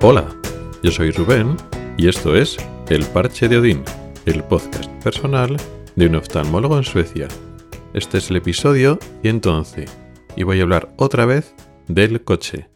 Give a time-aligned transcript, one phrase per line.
[0.00, 0.32] Hola,
[0.80, 1.56] yo soy Rubén
[1.96, 2.56] y esto es
[2.88, 3.82] El Parche de Odín,
[4.26, 5.56] el podcast personal
[5.96, 7.26] de un oftalmólogo en Suecia.
[7.94, 9.86] Este es el episodio 111
[10.36, 11.52] y voy a hablar otra vez
[11.88, 12.70] del coche.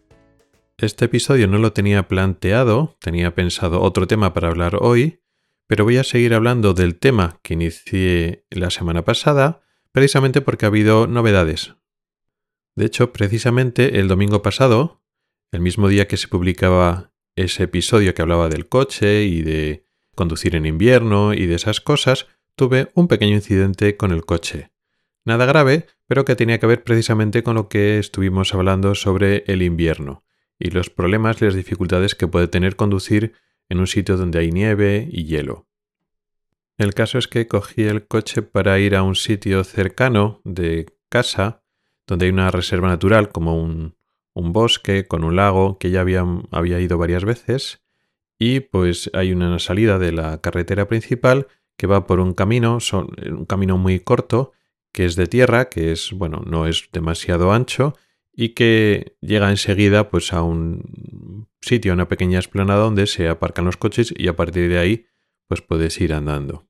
[0.79, 5.21] Este episodio no lo tenía planteado, tenía pensado otro tema para hablar hoy,
[5.69, 10.71] pero voy a seguir hablando del tema que inicié la semana pasada, precisamente porque ha
[10.71, 11.77] habido novedades.
[12.75, 15.05] De hecho, precisamente el domingo pasado,
[15.53, 20.55] el mismo día que se publicaba ese episodio que hablaba del coche y de conducir
[20.55, 24.71] en invierno y de esas cosas, tuve un pequeño incidente con el coche.
[25.25, 29.63] Nada grave, pero que tenía que ver precisamente con lo que estuvimos hablando sobre el
[29.63, 30.25] invierno
[30.59, 33.33] y los problemas y las dificultades que puede tener conducir
[33.69, 35.67] en un sitio donde hay nieve y hielo.
[36.79, 41.63] El caso es que cogí el coche para ir a un sitio cercano de casa,
[42.07, 43.97] donde hay una reserva natural como un,
[44.35, 47.83] bosque con un lago que ya había, había ido varias veces,
[48.39, 53.09] y pues hay una salida de la carretera principal que va por un camino, son,
[53.31, 54.53] un camino muy corto,
[54.93, 57.95] que es de tierra, que es, bueno, no es demasiado ancho,
[58.33, 63.65] y que llega enseguida pues a un sitio, a una pequeña esplanada donde se aparcan
[63.65, 65.07] los coches y a partir de ahí
[65.49, 66.67] pues puedes ir andando.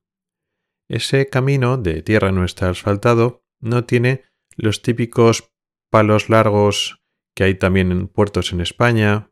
[0.89, 4.23] Ese camino de tierra no está asfaltado, no tiene
[4.55, 5.51] los típicos
[5.89, 7.02] palos largos
[7.35, 9.29] que hay también en puertos en España,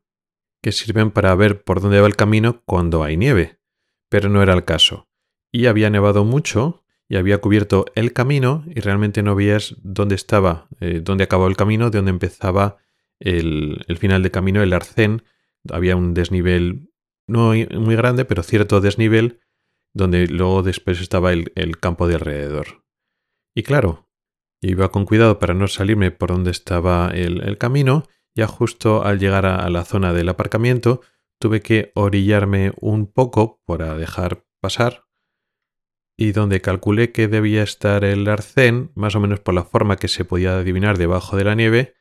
[0.62, 3.60] que sirven para ver por dónde va el camino cuando hay nieve,
[4.10, 5.08] pero no era el caso.
[5.52, 10.68] Y había nevado mucho y había cubierto el camino y realmente no veías dónde estaba,
[10.80, 12.78] eh, dónde acababa el camino, de dónde empezaba
[13.20, 15.24] el, el, final del camino, el arcén.
[15.70, 16.90] Había un desnivel
[17.28, 19.40] no muy grande, pero cierto desnivel,
[19.94, 22.86] donde luego después estaba el, el campo de alrededor.
[23.54, 24.08] Y claro,
[24.62, 28.04] iba con cuidado para no salirme por donde estaba el, camino,
[28.36, 31.02] ya justo al llegar a, la zona del aparcamiento
[31.40, 35.06] tuve que orillarme un poco para dejar pasar
[36.16, 40.08] y donde calculé que debía estar el arcén, más o menos por la forma que
[40.08, 41.96] se podía adivinar debajo de la nieve,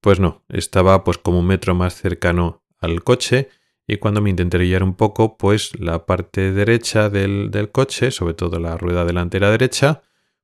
[0.00, 3.48] pues no, estaba pues como un metro más cercano al coche
[3.84, 8.34] y cuando me intenté guiar un poco, pues la parte derecha del, del, coche, sobre
[8.34, 10.02] todo la rueda delantera derecha,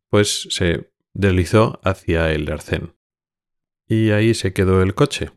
[0.09, 2.95] pues se deslizó hacia el arcén.
[3.87, 5.31] Y ahí se quedó el coche.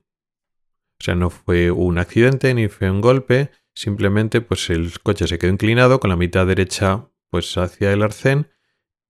[1.00, 5.38] O sea, no fue un accidente ni fue un golpe, simplemente pues el coche se
[5.38, 8.50] quedó inclinado con la mitad derecha pues hacia el arcén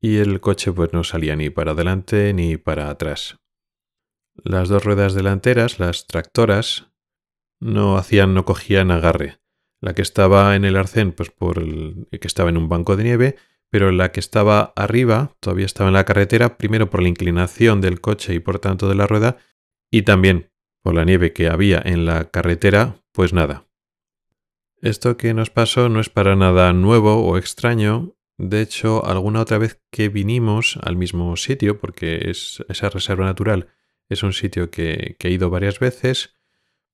[0.02, 3.38] y el coche pues no salía ni para adelante ni para atrás.
[4.44, 6.92] Las dos ruedas delanteras, las tractoras,
[7.60, 9.40] no hacían, no cogían agarre.
[9.80, 13.04] La que estaba en el arcén, pues por el que estaba en un banco de
[13.04, 13.36] nieve,
[13.70, 18.02] pero la que estaba arriba todavía estaba en la carretera, primero por la inclinación del
[18.02, 19.38] coche y por tanto de la rueda,
[19.92, 20.52] y también
[20.82, 23.68] por la nieve que había en la carretera, pues nada,
[24.82, 28.16] esto que nos pasó no es para nada nuevo o extraño.
[28.38, 33.68] De hecho, alguna otra vez que vinimos al mismo sitio, porque es, esa reserva natural
[34.08, 36.36] es un sitio que, que he ido varias veces,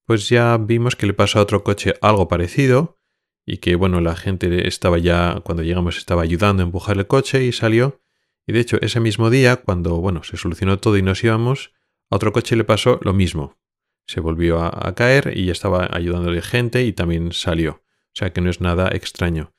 [0.06, 3.00] pues ya vimos que le pasó a otro coche algo parecido
[3.46, 7.44] y que, bueno, la gente estaba ya, cuando llegamos, estaba ayudando a empujar el coche
[7.44, 8.02] y salió.
[8.48, 11.72] Y de hecho, ese mismo día, cuando, bueno, se solucionó todo y nos íbamos,
[12.10, 13.58] a otro coche le pasó lo mismo
[14.06, 17.84] se volvió a, caer y estaba ayudándole gente y también salió.
[18.08, 19.54] O sea que no es nada extraño.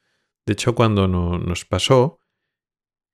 [0.46, 2.18] De hecho, cuando no, nos pasó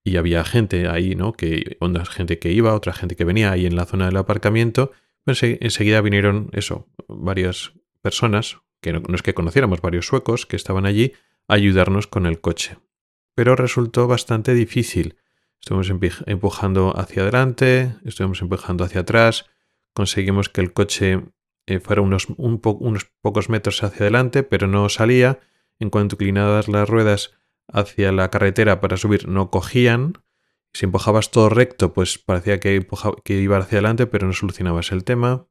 [0.04, 1.32] y había gente ahí, ¿no?
[1.32, 4.92] Que, una gente que iba, otra gente que venía ahí en la zona del aparcamiento,
[5.24, 7.72] pues enseguida vinieron eso, varias
[8.02, 11.12] personas, que no, es que conociéramos, varios suecos que estaban allí,
[11.48, 12.78] ayudarnos con el coche.
[13.34, 15.16] Pero resultó bastante difícil.
[15.60, 15.90] Estuvimos
[16.26, 19.46] empujando hacia adelante, estuvimos empujando hacia atrás,
[19.92, 21.20] conseguimos que el coche
[21.66, 25.40] eh, fuera unos, unos pocos metros hacia adelante, pero no salía.
[25.78, 27.32] En cuanto inclinadas las ruedas
[27.68, 30.14] hacia la carretera para subir, no cogían.
[30.72, 32.86] Si empujabas todo recto, pues parecía que,
[33.24, 35.46] que iba hacia adelante, pero no solucionabas el tema.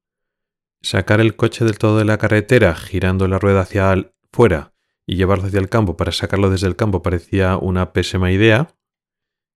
[0.82, 4.74] Sacar el coche del todo de la carretera, girando la rueda hacia fuera
[5.06, 8.76] y llevarlo hacia el campo para sacarlo desde el campo parecía una pésima idea.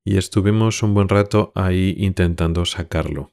[0.04, 3.32] Y estuvimos un buen rato ahí intentando sacarlo.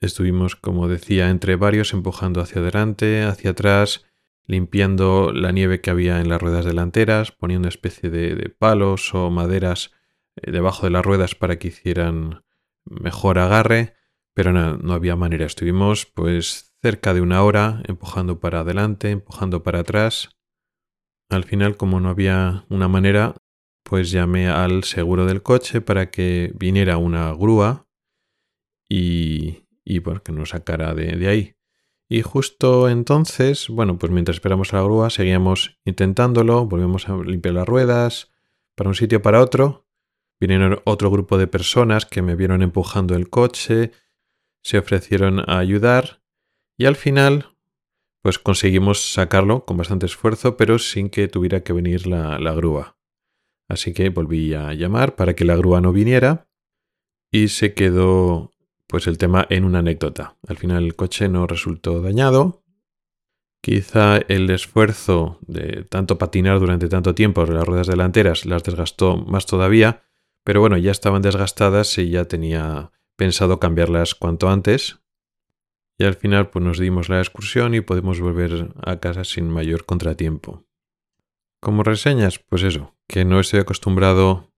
[0.00, 4.06] Estuvimos, como decía, entre varios empujando hacia adelante, hacia atrás,
[4.46, 9.30] limpiando la nieve que había en las ruedas delanteras, poniendo una especie de, palos o
[9.30, 9.92] maderas
[10.36, 12.42] eh, debajo de las ruedas para que hicieran
[12.84, 13.94] mejor agarre,
[14.34, 15.46] pero no, no había manera.
[15.46, 20.30] Estuvimos pues cerca de una hora empujando para adelante, empujando para atrás.
[21.28, 23.36] Al final, como no había una manera,
[23.82, 27.86] pues llamé al seguro del coche para que viniera una grúa
[28.88, 31.54] y, y porque nos sacara de, ahí.
[32.08, 37.54] Y justo entonces, bueno, pues mientras esperamos a la grúa, seguíamos intentándolo, volvemos a limpiar
[37.54, 38.30] las ruedas,
[38.74, 39.86] para un sitio para otro.
[40.40, 43.92] Vinieron otro grupo de personas que me vieron empujando el coche,
[44.62, 46.19] se ofrecieron a ayudar
[46.80, 47.58] y al final,
[48.22, 52.96] pues conseguimos sacarlo con bastante esfuerzo, pero sin que tuviera que venir la, la grúa.
[53.68, 56.48] Así que volví a llamar para que la grúa no viniera
[57.30, 58.52] y se quedó
[58.86, 60.38] pues el tema en una anécdota.
[60.48, 62.64] Al final el coche no resultó dañado.
[63.60, 69.44] Quizá el esfuerzo de tanto patinar durante tanto tiempo las ruedas delanteras las desgastó más
[69.44, 70.04] todavía,
[70.44, 74.99] pero bueno, ya estaban desgastadas y ya tenía pensado cambiarlas cuanto antes.
[76.00, 79.84] Y al final pues nos dimos la excursión y podemos volver a casa sin mayor
[79.84, 80.64] contratiempo.
[81.60, 84.50] Como reseñas, pues eso, que no estoy acostumbrado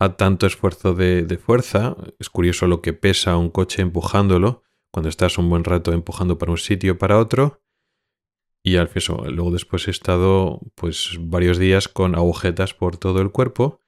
[0.00, 1.96] a tanto esfuerzo de, fuerza.
[2.18, 6.50] Es curioso lo que pesa un coche empujándolo cuando estás un buen rato empujando para
[6.50, 7.62] un sitio para otro.
[8.64, 13.30] Y al eso, luego después he estado pues varios días con agujetas por todo el
[13.30, 13.84] cuerpo,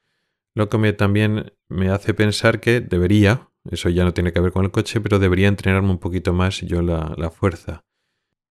[0.55, 4.53] lo que me, también me hace pensar que debería, eso ya no tiene que ver
[4.53, 7.85] con el coche, pero debería entrenarme un poquito más yo la fuerza.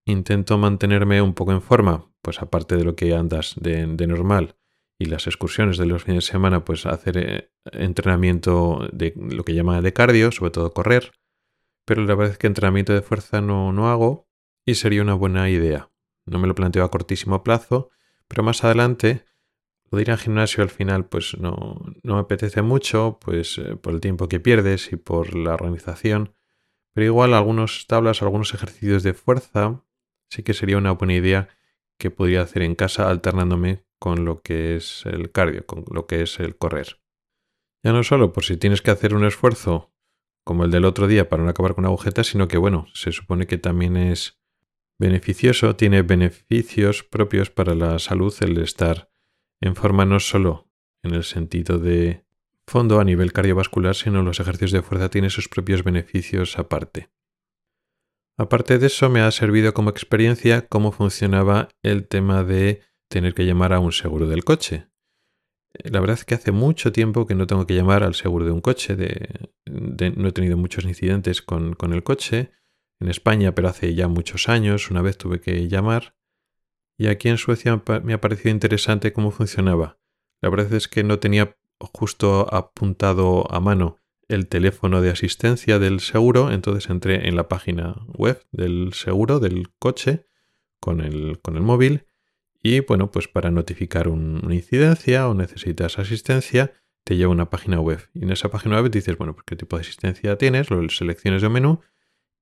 [0.10, 4.56] Intento mantenerme un poco en forma, pues aparte de lo que andas de, normal
[4.98, 9.54] y las excursiones de los fines de semana, pues hacer eh, entrenamiento de lo que
[9.54, 11.12] llama de cardio, sobre todo correr.
[11.86, 14.28] Pero la verdad es que entrenamiento de fuerza no, no hago
[14.66, 15.92] y sería una buena idea.
[16.26, 17.92] No me lo planteo a cortísimo plazo,
[18.28, 19.26] pero más adelante
[19.98, 23.94] de ir al gimnasio al final pues no, no me apetece mucho, pues eh, por
[23.94, 26.34] el tiempo que pierdes y por la organización.
[26.94, 29.84] Pero igual algunos tablas, algunos ejercicios de fuerza
[30.30, 31.50] sí que sería una buena idea
[31.98, 36.22] que podría hacer en casa alternándome con lo que es el cardio, con lo que
[36.22, 37.02] es el correr.
[37.84, 39.94] Ya no solo por si tienes que hacer un esfuerzo
[40.46, 43.46] como el del otro día para no acabar con agujeta, sino que bueno, se supone
[43.46, 44.40] que también es
[44.98, 49.12] beneficioso, tiene beneficios propios para la salud el estar
[49.62, 50.70] en forma no solo
[51.04, 52.26] en el sentido de
[52.68, 57.10] fondo a nivel cardiovascular, sino los ejercicios de fuerza tienen sus propios beneficios aparte.
[58.38, 63.46] Aparte de eso, me ha servido como experiencia cómo funcionaba el tema de tener que
[63.46, 64.88] llamar a un seguro del coche.
[65.74, 68.52] La verdad es que hace mucho tiempo que no tengo que llamar al seguro de
[68.52, 68.96] un coche.
[69.66, 72.52] no he tenido muchos incidentes con, con el coche
[73.02, 74.90] en España, pero hace ya muchos años.
[74.90, 76.16] Una vez tuve que llamar.
[77.00, 79.98] Y aquí en Suecia me ha parecido interesante cómo funcionaba.
[80.42, 83.98] La verdad es que no tenía justo apuntado a mano
[84.28, 89.70] el teléfono de asistencia del seguro, entonces entré en la página web del seguro del
[89.80, 90.26] coche
[90.82, 92.06] con el, con el móvil
[92.62, 96.74] y bueno, pues para notificar una incidencia o necesitas asistencia,
[97.06, 98.10] te lleva a una página web.
[98.14, 101.42] Y en esa página web dices, bueno, pues qué tipo de asistencia tienes, lo selecciones
[101.42, 101.80] de menú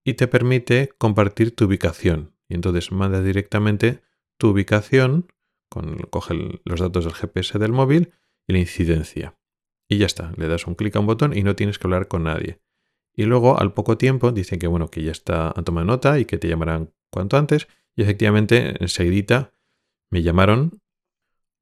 [0.03, 2.33] y te permite compartir tu ubicación.
[2.49, 4.01] Y entonces manda directamente
[4.37, 5.31] tu ubicación,
[5.69, 8.13] con, coge los datos del GPS del móvil
[8.47, 9.37] y la incidencia.
[9.89, 12.07] Y ya está, le das un clic a un botón y no tienes que hablar
[12.07, 12.59] con nadie.
[13.13, 16.25] Y luego, al poco tiempo, dicen que bueno, que ya está a tomar nota y
[16.25, 17.67] que te llamarán cuanto antes.
[17.95, 19.53] Y efectivamente, enseguida
[20.11, 20.81] me llamaron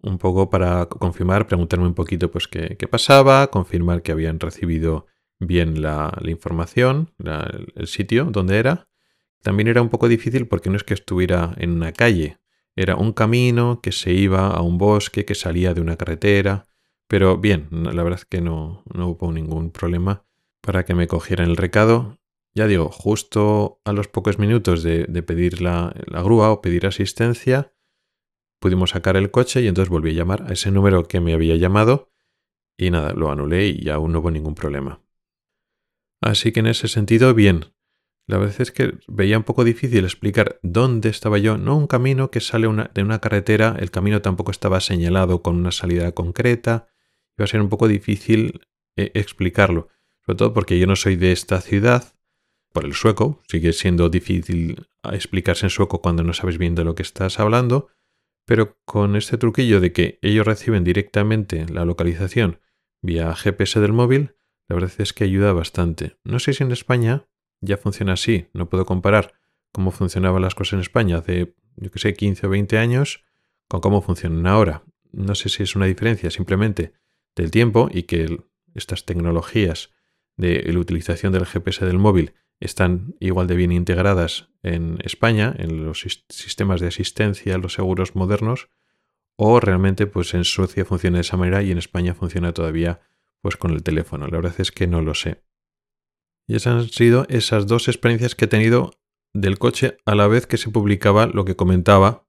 [0.02, 5.08] un poco para confirmar, preguntarme un poquito pues qué, pasaba, confirmar que habían recibido
[5.40, 7.14] bien la, información,
[7.76, 8.88] el sitio donde era.
[9.42, 12.38] También era un poco difícil porque no es que estuviera en una calle,
[12.76, 16.66] era un camino que se iba a un bosque, que salía de una carretera.
[17.08, 20.26] Pero bien, la verdad es que no, hubo ningún problema
[20.62, 22.18] para que me cogieran el recado.
[22.54, 27.74] Ya digo, justo a los pocos minutos de, pedir la, grúa o pedir asistencia,
[28.60, 31.56] pudimos sacar el coche y entonces volví a llamar a ese número que me había
[31.56, 32.12] llamado
[32.78, 35.02] y nada, lo anulé y aún no hubo ningún problema.
[36.22, 37.75] Así que en ese sentido, bien.
[38.28, 42.32] La verdad es que veía un poco difícil explicar dónde estaba yo, no un camino
[42.32, 46.88] que sale de una carretera, el camino tampoco estaba señalado con una salida concreta,
[47.38, 48.62] iba a ser un poco difícil
[48.96, 49.90] eh, explicarlo,
[50.26, 52.16] sobre todo porque yo no soy de esta ciudad,
[52.74, 56.96] por el sueco, sigue siendo difícil explicarse en sueco cuando no sabes bien de lo
[56.96, 57.90] que estás hablando,
[58.46, 62.60] pero con este truquillo de que ellos reciben directamente la localización
[63.02, 64.36] vía GPS del móvil,
[64.68, 66.18] la verdad es que ayuda bastante.
[66.24, 67.28] No sé si en España
[67.62, 69.34] ya funciona así, no puedo comparar
[69.72, 73.24] cómo funcionaban las cosas en España hace, yo que sé, 15 o 20 años
[73.68, 74.84] con cómo funcionan ahora.
[75.12, 76.94] No sé si es una diferencia simplemente
[77.36, 78.42] del tiempo y que
[78.74, 79.92] estas tecnologías
[80.38, 85.86] de la utilización del GPS del móvil están igual de bien integradas en España, en
[85.86, 88.70] los sistemas de asistencia, los seguros modernos,
[89.36, 93.02] o realmente pues en Suecia funciona de esa manera y en España funciona todavía
[93.42, 94.28] pues con el teléfono.
[94.28, 95.42] La verdad es que no lo sé.
[96.48, 98.92] Y esas han sido esas dos experiencias que he tenido
[99.34, 102.26] del coche a la vez que se publicaba lo que comentaba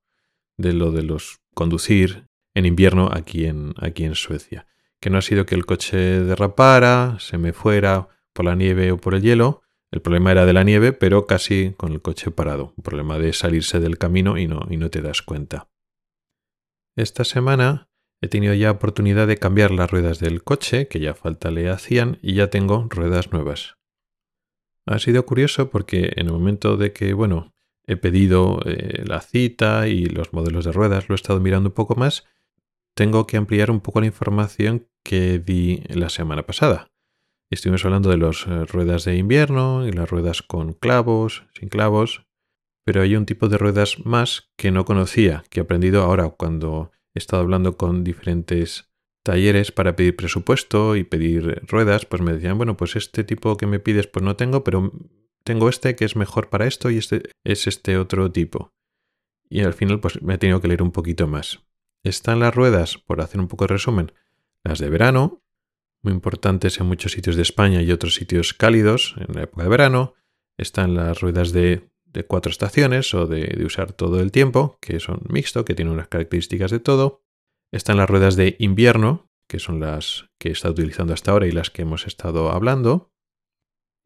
[0.58, 4.66] de lo de los conducir en invierno aquí en, aquí en Suecia.
[5.00, 8.96] Que no ha sido que el coche derrapara, se me fuera por la nieve o
[8.96, 9.62] por el hielo.
[9.90, 12.73] El problema era de la nieve, pero casi con el coche parado.
[12.76, 15.68] Un problema de salirse del camino y no, y no te das cuenta.
[16.96, 17.90] Esta semana
[18.23, 22.18] he tenido ya oportunidad de cambiar las ruedas del coche, que ya falta le hacían,
[22.23, 23.75] y ya tengo ruedas nuevas.
[24.87, 27.52] Ha sido curioso porque en el momento de que, bueno,
[27.87, 31.75] he pedido eh, la cita y los modelos de ruedas, lo he estado mirando un
[31.75, 32.25] poco más,
[32.95, 36.88] tengo que ampliar un poco la información que di la semana pasada.
[37.50, 42.26] Estuvimos hablando de las eh, ruedas de invierno y las ruedas con clavos, sin clavos,
[42.85, 46.93] pero hay un tipo de ruedas más que no conocía, que he aprendido ahora cuando
[47.14, 48.90] he estado hablando con diferentes
[49.26, 53.66] talleres para pedir presupuesto y pedir ruedas, pues me decían, bueno, pues este tipo que
[53.66, 54.92] me pides pues no tengo, pero
[55.42, 58.71] tengo este que es mejor para esto y este es este otro tipo.
[59.50, 61.59] Y al final pues me he tenido que leer un poquito más.
[62.04, 64.12] Están las ruedas, por hacer un poco de resumen,
[64.62, 65.42] las de verano,
[66.02, 69.68] muy importantes en muchos sitios de España y otros sitios cálidos en la época de
[69.68, 70.14] verano.
[70.56, 71.90] Están las ruedas de,
[72.28, 76.06] cuatro estaciones o de, de usar todo el tiempo, que son mixto, que tienen unas
[76.06, 77.25] características de todo.
[77.73, 81.52] Están las ruedas de invierno, que son las que he estado utilizando hasta ahora y
[81.52, 83.12] las que hemos estado hablando.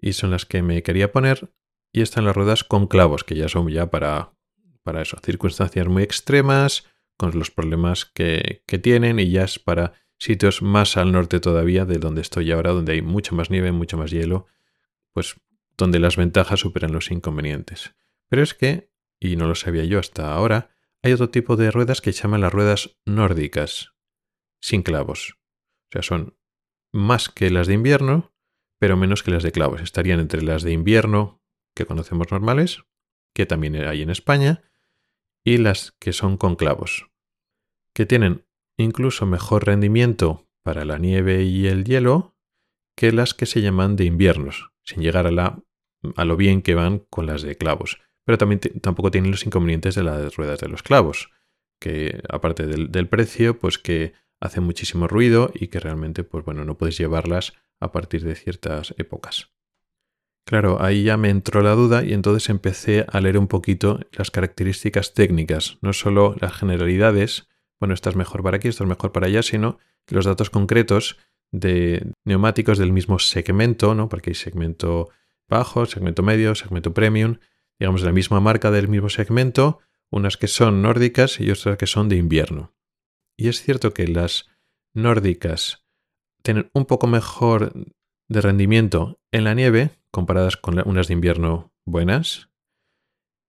[0.00, 1.52] Y son las que me quería poner.
[1.92, 4.32] Y están las ruedas con clavos, que ya son ya para,
[4.82, 6.86] para eso, circunstancias muy extremas,
[7.16, 11.84] con los problemas que, que tienen y ya es para sitios más al norte todavía
[11.84, 14.46] de donde estoy ahora, donde hay mucha más nieve, mucho más hielo,
[15.12, 15.36] pues
[15.76, 17.94] donde las ventajas superan los inconvenientes.
[18.28, 20.70] Pero es que, y no lo sabía yo hasta ahora,
[21.02, 23.94] hay otro tipo de ruedas que se llaman las ruedas nórdicas,
[24.60, 25.38] sin clavos.
[25.88, 26.36] O sea, son
[26.92, 28.34] más que las de invierno,
[28.78, 29.80] pero menos que las de clavos.
[29.80, 31.42] Estarían entre las de invierno,
[31.74, 32.82] que conocemos normales,
[33.34, 34.62] que también hay en España,
[35.44, 37.10] y las que son con clavos,
[37.94, 42.36] que tienen incluso mejor rendimiento para la nieve y el hielo
[42.96, 45.62] que las que se llaman de inviernos, sin llegar a,
[46.16, 47.98] a lo bien que van con las de clavos
[48.30, 51.32] pero también tampoco tienen los inconvenientes de las ruedas de los clavos,
[51.80, 56.78] que aparte del, precio, pues que hacen muchísimo ruido y que realmente, pues bueno, no
[56.78, 59.50] puedes llevarlas a partir de ciertas épocas.
[60.46, 64.30] Claro, ahí ya me entró la duda y entonces empecé a leer un poquito las
[64.30, 67.48] características técnicas, no solo las generalidades,
[67.80, 71.18] bueno, estás mejor para aquí, estás mejor para allá, sino los datos concretos
[71.50, 74.08] de neumáticos del mismo segmento, ¿no?
[74.08, 75.08] Porque hay segmento
[75.48, 77.38] bajo, segmento medio, segmento premium,
[77.80, 81.86] digamos, de la misma marca del mismo segmento, unas que son nórdicas y otras que
[81.86, 82.74] son de invierno.
[83.36, 84.48] Y es cierto que las
[84.92, 85.86] nórdicas
[86.42, 87.72] tienen un poco mejor
[88.28, 92.50] de rendimiento en la nieve comparadas con unas de invierno buenas.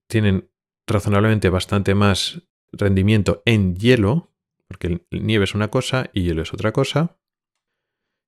[0.07, 0.49] Tienen
[0.87, 4.31] razonablemente bastante más rendimiento en hielo,
[4.67, 7.17] porque nieve es una cosa y hielo es otra cosa.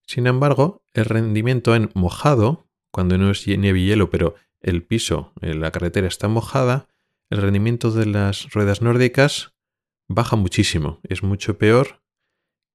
[0.05, 5.33] Sin embargo, el rendimiento en mojado, cuando no es nieve y hielo, pero el piso,
[5.41, 6.87] en la carretera está mojada,
[7.29, 9.53] el rendimiento de las ruedas nórdicas
[10.07, 12.01] baja muchísimo, es mucho peor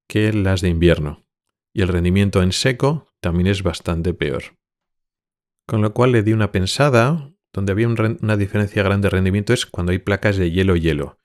[0.09, 1.27] que las de invierno.
[1.73, 4.57] Y el rendimiento en seco también es bastante peor.
[5.67, 9.67] Con lo cual le di una pensada, donde había una diferencia grande de rendimiento es
[9.67, 11.19] cuando hay placas de hielo-hielo,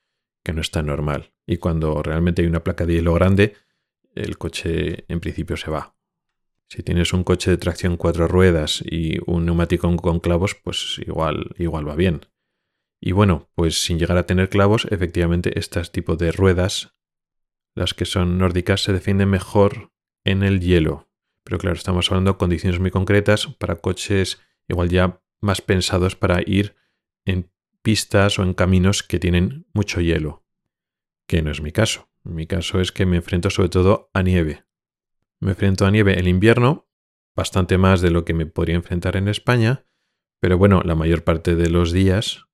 [0.43, 1.33] que no está normal.
[1.45, 3.55] Y cuando realmente hay una placa de hielo grande,
[4.15, 5.92] el coche en principio se va.
[6.69, 11.55] Si tienes un coche de tracción cuatro ruedas y un neumático con clavos, pues igual,
[11.57, 12.25] igual va bien.
[12.99, 16.95] Y bueno, pues sin llegar a tener clavos, efectivamente estas tipos de ruedas,
[17.75, 19.91] las que son nórdicas, se defienden mejor
[20.23, 21.09] en el hielo.
[21.43, 26.41] Pero claro, estamos hablando de condiciones muy concretas para coches igual ya más pensados para
[26.45, 26.75] ir
[27.25, 27.51] en
[27.81, 30.45] pistas o en caminos que tienen mucho hielo.
[31.27, 32.09] Que no es mi caso.
[32.23, 34.63] Mi caso es que me enfrento sobre todo a nieve.
[35.43, 36.87] Me enfrento a nieve en invierno,
[37.35, 39.85] bastante más de lo que me podría enfrentar en España,
[40.39, 42.45] pero bueno, la mayor parte de los días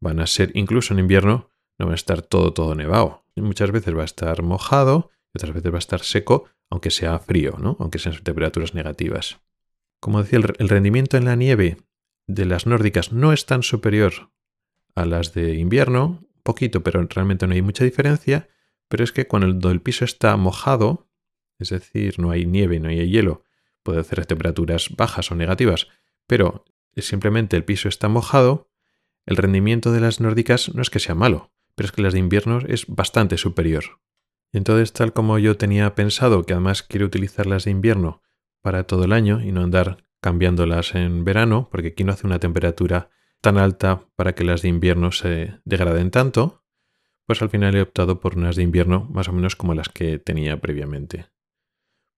[0.00, 3.24] van a ser, incluso en invierno, no va a estar todo, todo nevado.
[3.36, 7.56] muchas veces va a estar mojado otras veces va a estar seco, aunque sea frío,
[7.58, 7.76] ¿no?
[7.80, 9.40] aunque sean temperaturas negativas.
[10.00, 11.78] Como decía, el rendimiento en la nieve
[12.26, 14.30] de las nórdicas no es tan superior
[14.94, 18.48] a las de invierno, poquito, pero realmente no hay mucha diferencia,
[18.88, 21.08] pero es que cuando el piso está mojado,
[21.58, 23.44] es decir, no hay nieve, no hay hielo,
[23.82, 25.88] puede hacer temperaturas bajas o negativas,
[26.26, 26.64] pero
[26.96, 28.70] simplemente el piso está mojado,
[29.26, 32.18] el rendimiento de las nórdicas no es que sea malo, pero es que las de
[32.18, 34.00] invierno es bastante superior.
[34.52, 38.22] Entonces, tal como yo tenía pensado que además quiero utilizar las de invierno
[38.62, 42.38] para todo el año y no andar cambiándolas en verano, porque aquí no hace una
[42.38, 46.64] temperatura tan alta para que las de invierno se degraden tanto,
[47.26, 50.18] pues al final he optado por unas de invierno más o menos como las que
[50.18, 51.26] tenía previamente.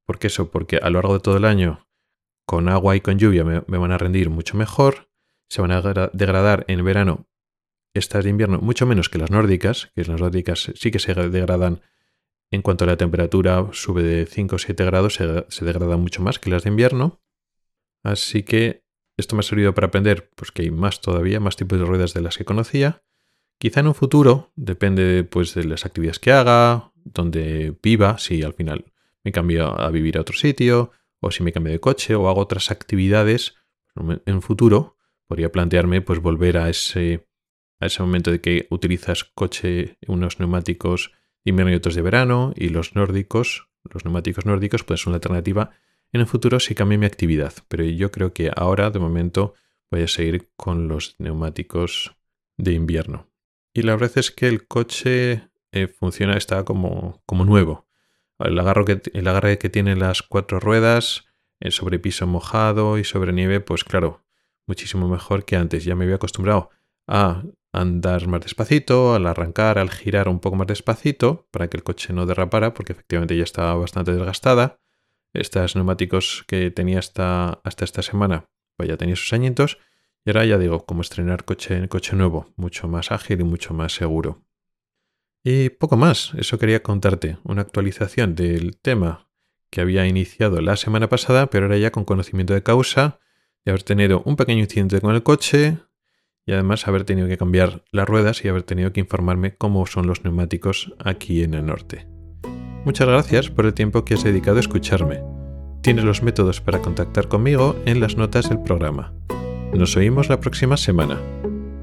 [0.07, 0.51] ¿Por qué eso?
[0.51, 1.87] Porque a lo largo de todo el año,
[2.47, 5.11] con agua y con lluvia me, van a rendir mucho mejor,
[5.49, 5.83] se van a
[6.13, 7.27] degradar en verano
[7.93, 11.81] estas de invierno mucho menos que las nórdicas, que las nórdicas sí que se degradan
[12.51, 16.23] en cuanto a la temperatura sube de 5 o 7 grados, se, se degradan mucho
[16.23, 17.21] más que las de invierno.
[18.05, 18.85] Así que
[19.17, 22.15] esto me ha servido para aprender pues, que hay más todavía, más tipos de ruedas
[22.15, 23.03] de las que conocía.
[23.59, 28.53] Quizá en un futuro, depende pues, de las actividades que haga, donde viva, si al
[28.53, 28.93] final
[29.27, 32.41] me cambio a vivir a otro sitio, o si me cambio de coche, o hago
[32.41, 33.57] otras actividades,
[34.25, 37.27] en futuro podría plantearme pues, volver a ese,
[37.81, 41.11] a ese momento de que utilizas coche, unos neumáticos
[41.45, 45.17] de invierno y otros de verano, y los nórdicos, los neumáticos nórdicos, pues es una
[45.17, 45.73] alternativa
[46.13, 49.55] en el futuro sí cambie mi actividad, pero yo creo que ahora de momento
[49.91, 52.17] voy a seguir con los neumáticos
[52.57, 53.29] de invierno.
[53.75, 57.86] Y la verdad es que el coche eh, funciona, está como, como nuevo.
[58.39, 61.27] El que, el agarre que tiene las cuatro ruedas,
[61.61, 64.25] el sobre piso mojado y sobre nieve, pues claro,
[64.67, 65.85] muchísimo mejor que antes.
[65.85, 66.71] Ya me había acostumbrado
[67.07, 71.83] a andar más despacito, al arrancar, al girar un poco más despacito, para que el
[71.83, 74.81] coche no derrapara, porque efectivamente ya estaba bastante desgastada.
[75.33, 79.79] Estos neumáticos que tenía hasta, hasta esta semana, pues ya tenía sus añitos.
[80.25, 83.95] Y ahora ya digo, como estrenar coche coche nuevo, mucho más ágil y mucho más
[83.95, 84.46] seguro.
[85.49, 89.29] Y poco más, eso quería contarte, una actualización del tema
[89.71, 93.21] que había iniciado la semana pasada, pero ahora ya con conocimiento de causa,
[93.65, 95.79] de haber tenido un pequeño incidente con el coche
[96.47, 100.09] y además haber tenido que cambiar las ruedas y haber tenido que informarme cómo son
[100.09, 102.09] los neumáticos aquí en el norte.
[102.85, 105.23] Muchas gracias por el tiempo que has dedicado a escucharme.
[105.81, 109.15] Tienes los métodos para contactar conmigo en las notas del programa.
[109.73, 111.21] Nos oímos la próxima semana.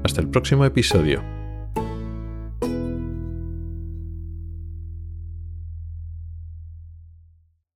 [0.02, 1.43] Hasta el próximo episodio.